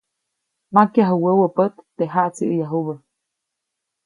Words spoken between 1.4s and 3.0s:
pät, teʼ jaʼtsiʼäyajubä.